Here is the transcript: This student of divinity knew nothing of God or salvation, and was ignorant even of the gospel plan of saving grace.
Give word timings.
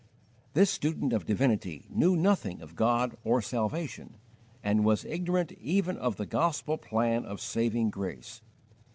This 0.55 0.71
student 0.71 1.13
of 1.13 1.27
divinity 1.27 1.85
knew 1.91 2.15
nothing 2.15 2.59
of 2.63 2.75
God 2.75 3.15
or 3.23 3.39
salvation, 3.39 4.17
and 4.63 4.83
was 4.83 5.05
ignorant 5.05 5.51
even 5.59 5.95
of 5.95 6.15
the 6.15 6.25
gospel 6.25 6.79
plan 6.79 7.23
of 7.23 7.39
saving 7.39 7.91
grace. 7.91 8.41